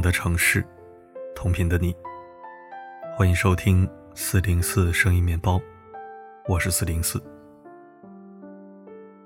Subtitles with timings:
[0.00, 0.64] 的城市，
[1.34, 1.94] 同频的你。
[3.16, 5.60] 欢迎收听四零四声音面包，
[6.46, 7.22] 我是四零四。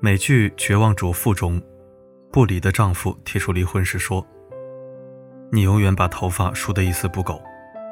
[0.00, 1.60] 美剧《绝望主妇》中，
[2.32, 4.26] 布里的丈夫提出离婚时说
[5.52, 7.40] ：“你永远把头发梳得一丝不苟，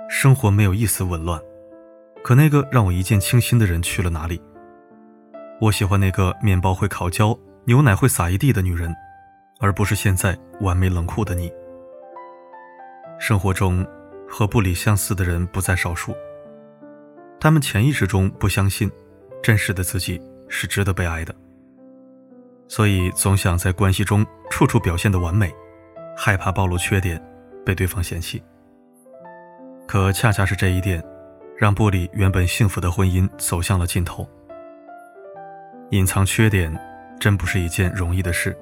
[0.08, 1.40] 生活没有一丝紊乱。
[2.24, 4.40] 可那个让我一见倾心的人去了哪里？
[5.60, 8.94] 我喜欢那个面包会烤焦、牛奶会洒一地的女人，
[9.60, 11.52] 而不是现在完美冷酷的你。”
[13.22, 13.86] 生活中，
[14.26, 16.16] 和布里相似的人不在少数。
[17.38, 18.90] 他们潜意识中不相信，
[19.42, 21.34] 真实的自己是值得被爱的，
[22.66, 25.54] 所以总想在关系中处处表现的完美，
[26.16, 27.22] 害怕暴露缺点，
[27.62, 28.42] 被对方嫌弃。
[29.86, 31.04] 可恰恰是这一点，
[31.58, 34.26] 让布里原本幸福的婚姻走向了尽头。
[35.90, 36.74] 隐藏缺点，
[37.20, 38.56] 真不是一件容易的事，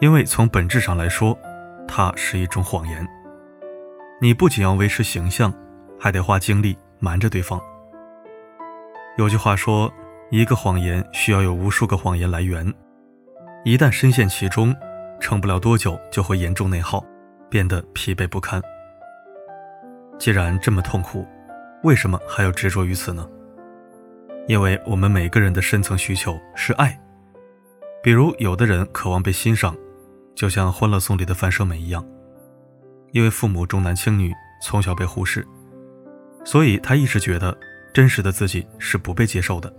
[0.00, 1.38] 因为从本质上来说，
[1.86, 3.06] 它是一种谎言。
[4.20, 5.52] 你不仅要维持形象，
[5.98, 7.60] 还得花精力瞒着对方。
[9.18, 9.92] 有句话说，
[10.30, 12.72] 一个谎言需要有无数个谎言来源，
[13.64, 14.74] 一旦深陷其中，
[15.20, 17.04] 撑不了多久就会严重内耗，
[17.50, 18.62] 变得疲惫不堪。
[20.18, 21.26] 既然这么痛苦，
[21.82, 23.28] 为什么还要执着于此呢？
[24.46, 26.98] 因为我们每个人的深层需求是爱，
[28.02, 29.76] 比如有的人渴望被欣赏，
[30.34, 32.04] 就像《欢乐颂》里的樊胜美一样。
[33.14, 35.46] 因为父母重男轻女，从小被忽视，
[36.44, 37.56] 所以他一直觉得
[37.92, 39.72] 真实的自己是不被接受的。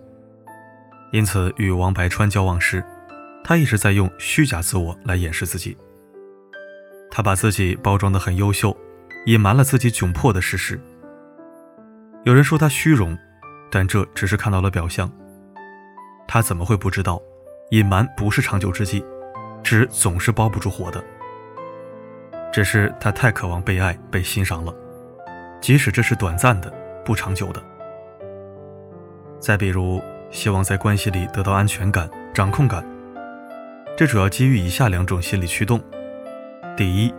[1.11, 2.81] 因此，与王百川交往时，
[3.43, 5.77] 他一直在用虚假自我来掩饰自己。
[7.11, 8.75] 他把自己包装得很优秀，
[9.25, 10.79] 隐瞒了自己窘迫的事实。
[12.23, 13.17] 有人说他虚荣，
[13.69, 15.11] 但这只是看到了表象。
[16.25, 17.21] 他怎么会不知道，
[17.71, 19.03] 隐瞒不是长久之计，
[19.61, 21.03] 纸总是包不住火的。
[22.55, 24.73] 只是他太渴望被爱、被欣赏了，
[25.59, 26.73] 即使这是短暂的、
[27.03, 27.61] 不长久的。
[29.41, 30.01] 再比如，
[30.31, 32.81] 希望在关系里得到安全感、掌控感，
[33.97, 35.81] 这主要基于以下两种心理驱动：
[36.77, 37.13] 第一，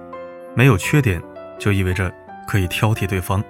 [0.55, 1.23] 没有缺点
[1.59, 2.11] 就意味着
[2.49, 3.45] 可以挑剔对方，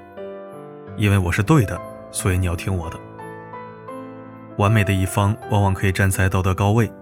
[0.96, 1.80] 因为我是对的，
[2.10, 2.98] 所以你要听我的。
[4.56, 6.92] 完美的一方往往可以站在道德高位，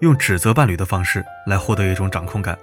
[0.00, 2.58] 用指责伴侣的方式来获得一种掌控感。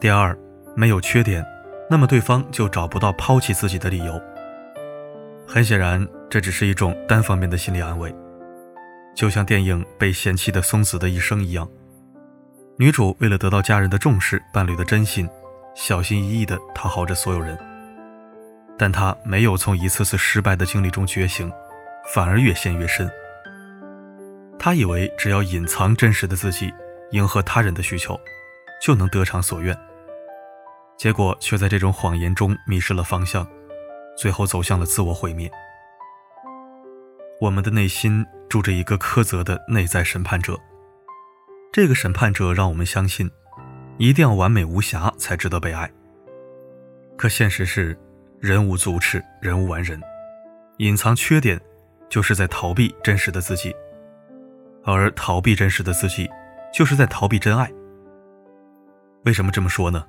[0.00, 0.36] 第二，
[0.76, 1.44] 没有缺点，
[1.88, 4.20] 那么对方就找不到抛弃自己的理由。
[5.46, 8.14] 很显然，这只是一种单方面的心理安慰，
[9.14, 11.68] 就像电影《被嫌弃的松子的一生》一样，
[12.76, 15.28] 女主为了得到家人的重视、伴侣的真心，
[15.74, 17.58] 小心翼翼地讨好着所有人，
[18.76, 21.50] 但她没有从一次次失败的经历中觉醒，
[22.12, 23.08] 反而越陷越深。
[24.58, 26.72] 她以为只要隐藏真实的自己，
[27.12, 28.18] 迎合他人的需求，
[28.80, 29.76] 就能得偿所愿。
[30.96, 33.46] 结果却在这种谎言中迷失了方向，
[34.16, 35.50] 最后走向了自我毁灭。
[37.40, 40.58] 我们的内心住着一个苛责的内在审判者，
[41.72, 43.28] 这个审判者让我们相信，
[43.98, 45.90] 一定要完美无瑕才值得被爱。
[47.16, 47.98] 可现实是，
[48.38, 50.00] 人无足赤，人无完人，
[50.78, 51.60] 隐藏缺点，
[52.08, 53.74] 就是在逃避真实的自己，
[54.84, 56.30] 而逃避真实的自己，
[56.72, 57.70] 就是在逃避真爱。
[59.24, 60.04] 为什么这么说呢？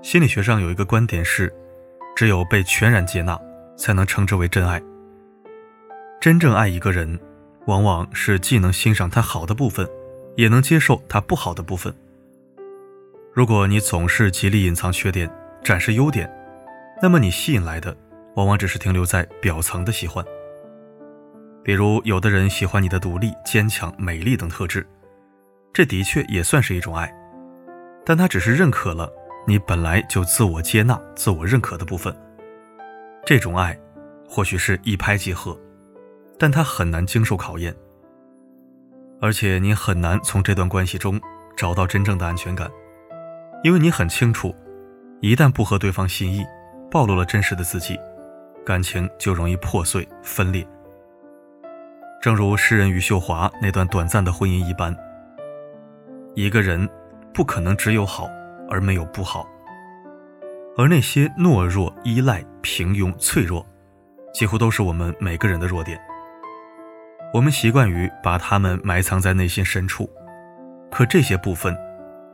[0.00, 1.52] 心理学上有一个观点是，
[2.14, 3.36] 只有被全然接纳，
[3.76, 4.80] 才能称之为真爱。
[6.20, 7.18] 真正爱一个人，
[7.66, 9.88] 往往是既能欣赏他好的部分，
[10.36, 11.92] 也能接受他不好的部分。
[13.32, 15.28] 如果你总是极力隐藏缺点，
[15.64, 16.30] 展示优点，
[17.02, 17.96] 那么你吸引来的，
[18.36, 20.24] 往往只是停留在表层的喜欢。
[21.64, 24.86] 比如，有的人喜欢你的独立、坚强、美丽等特质，
[25.72, 27.12] 这的确也算是一种爱，
[28.08, 29.12] 但他只是认可了。
[29.46, 32.14] 你本来就自我接纳、自我认可的部分，
[33.24, 33.78] 这种爱
[34.26, 35.58] 或许是一拍即合，
[36.38, 37.74] 但他很难经受考验，
[39.20, 41.20] 而且你很难从这段关系中
[41.54, 42.70] 找到真正的安全感，
[43.62, 44.54] 因为你很清楚，
[45.20, 46.44] 一旦不合对方心意，
[46.90, 47.98] 暴露了真实的自己，
[48.66, 50.66] 感情就容易破碎分裂。
[52.20, 54.94] 正如诗人余秀华那段短暂的婚姻一般，
[56.34, 56.86] 一个人
[57.38, 58.28] 不可能只有好。
[58.70, 59.48] 而没有不好，
[60.76, 63.66] 而那些懦弱、依赖、平庸、脆弱，
[64.34, 65.98] 几乎都是我们每个人的弱点。
[67.32, 70.06] 我们习惯于把它们埋藏在内心深处，
[70.90, 71.74] 可这些部分，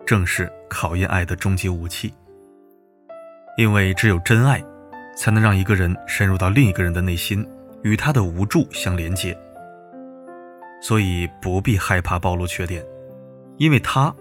[0.05, 2.12] 正是考验爱的终极武器。
[3.56, 4.61] 因为只有真爱，
[5.17, 7.49] 才能让一个人深入到另一个人的内心，
[7.85, 9.39] 与他的无助相连接。
[10.83, 12.85] 所以不必害怕暴露缺点，
[13.59, 14.12] 因为他。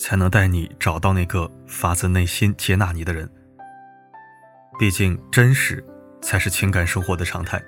[0.00, 3.30] 才能带你找到那个发自内心接纳你的人。
[4.78, 5.84] 毕竟，真实
[6.22, 7.62] 才是情感生活的常态。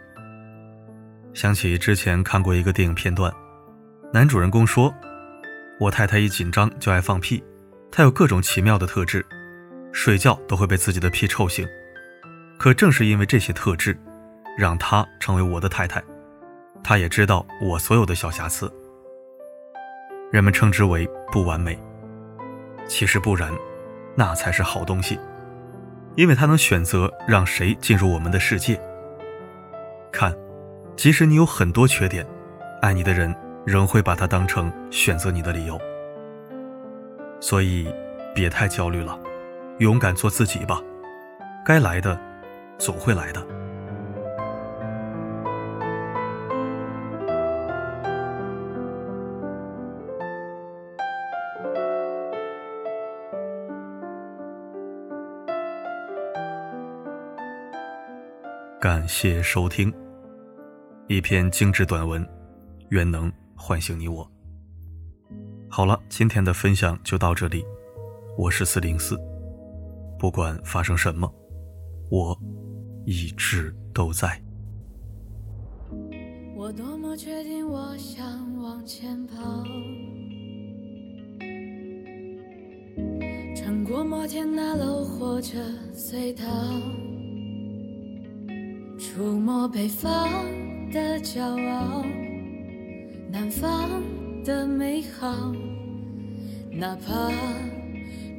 [1.34, 3.30] 想起之前看过一个电影片段，
[4.14, 4.92] 男主人公说
[5.78, 7.44] ：“我太太一紧张就爱放屁，
[7.90, 9.24] 她有各种奇妙的特质，
[9.92, 11.68] 睡觉都会被自己的屁臭醒。
[12.58, 13.94] 可正是因为这些特质，
[14.56, 16.02] 让她成为我的太太。
[16.82, 18.72] 她也知道我所有的小瑕疵。
[20.30, 21.78] 人们称之为不完美。”
[22.86, 23.50] 其实不然，
[24.14, 25.18] 那才是好东西，
[26.16, 28.80] 因为他能选择让谁进入我们的世界。
[30.10, 30.34] 看，
[30.96, 32.26] 即使你有很多缺点，
[32.82, 33.34] 爱你的人
[33.64, 35.80] 仍会把它当成选择你的理由。
[37.40, 37.92] 所以，
[38.34, 39.18] 别太焦虑了，
[39.78, 40.80] 勇敢做自己吧，
[41.64, 42.18] 该来的，
[42.78, 43.42] 总会来的。
[58.82, 59.94] 感谢收听
[61.06, 62.28] 一篇精致短文，
[62.88, 64.28] 愿能唤醒你我。
[65.70, 67.64] 好了，今天的分享就到这里。
[68.36, 69.16] 我是四零四，
[70.18, 71.32] 不管发生什么，
[72.10, 72.36] 我
[73.06, 74.42] 一直都在。
[76.56, 78.26] 我多么确定我想
[78.60, 79.62] 往前跑，
[83.54, 85.56] 穿过摩天大楼或者
[85.94, 87.11] 隧道。
[89.22, 90.28] 触摸北方
[90.90, 92.04] 的骄傲，
[93.30, 93.88] 南方
[94.44, 95.54] 的美好，
[96.72, 97.30] 哪怕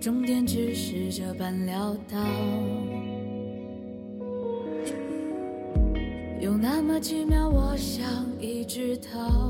[0.02, 2.20] 终点只是这般潦倒。
[6.42, 8.06] 有那么几秒，我想
[8.42, 9.48] 一直逃，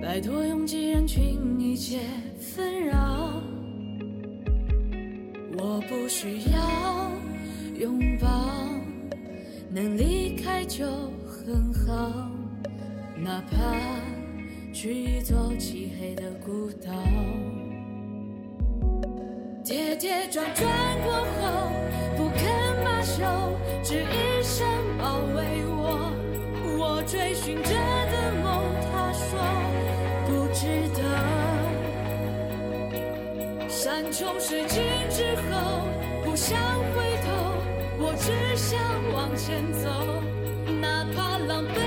[0.00, 1.98] 摆脱拥挤人群一切
[2.38, 3.32] 纷扰。
[5.58, 7.21] 我不需要。
[7.78, 8.28] 拥抱，
[9.70, 10.84] 能离开就
[11.26, 12.30] 很好，
[13.16, 13.74] 哪怕
[14.72, 16.92] 去一座漆黑的孤岛。
[19.64, 20.68] 跌跌撞撞
[21.02, 21.72] 过后，
[22.16, 23.24] 不肯罢休，
[23.82, 24.66] 只一生
[24.98, 26.12] 包围我。
[26.78, 29.28] 我追寻着的梦，他说
[30.26, 31.00] 不值得。
[33.68, 35.52] 山穷水尽之后，
[36.24, 36.58] 不想
[36.94, 37.11] 回。
[38.12, 38.78] 我只想
[39.14, 39.88] 往前走，
[40.82, 41.81] 哪怕狼狈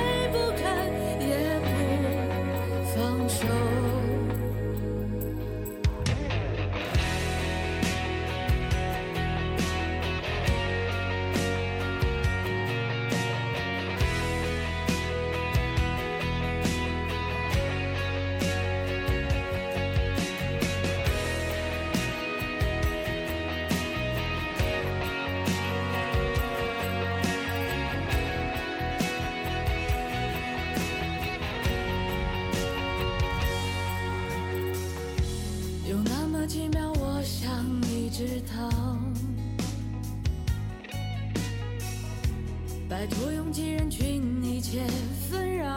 [42.97, 44.87] 摆脱拥挤人群一切
[45.29, 45.75] 纷扰，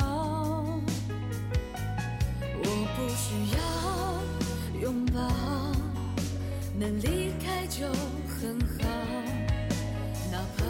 [2.54, 3.60] 我不需要
[4.80, 5.18] 拥抱，
[6.78, 7.88] 能离开就
[8.28, 8.84] 很好，
[10.30, 10.62] 哪怕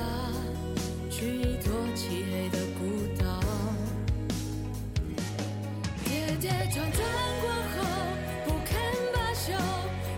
[1.10, 3.42] 去一座漆黑的孤岛，
[6.02, 6.98] 跌跌撞撞
[7.42, 7.76] 过后
[8.46, 8.72] 不肯
[9.12, 9.52] 罢休，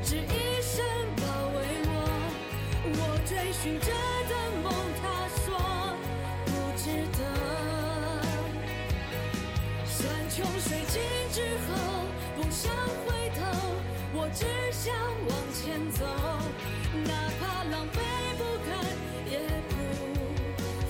[0.04, 0.78] 是一生
[1.16, 1.22] 包
[1.56, 1.58] 围
[1.88, 1.90] 我，
[2.84, 3.90] 我追寻着
[10.40, 11.68] 穷，水尽之后，
[12.34, 12.72] 不想
[13.04, 13.44] 回头，
[14.14, 14.96] 我只想
[15.28, 16.00] 往前走，
[17.04, 18.00] 哪怕狼狈
[18.38, 18.68] 不堪，
[19.30, 19.70] 也不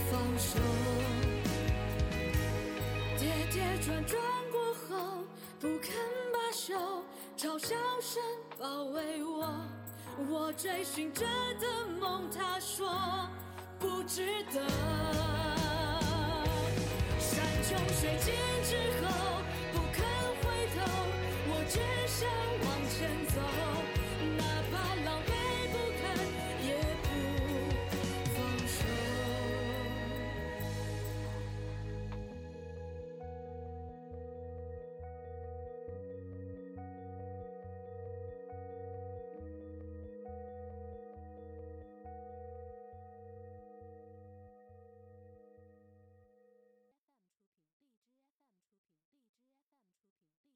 [0.09, 0.49] 放手。
[3.19, 4.21] 跌跌转转
[4.53, 5.25] 过后，
[5.59, 5.91] 不肯
[6.33, 6.79] 罢休，
[7.37, 8.23] 嘲笑声
[8.57, 9.53] 包围我，
[10.29, 11.27] 我追寻着
[11.61, 12.89] 的梦，他说
[13.81, 14.65] 不值得。
[17.19, 19.40] 山穷水尽之后。
[21.49, 22.29] 我只想
[22.65, 23.41] 往前走
[24.37, 25.20] 哪怕老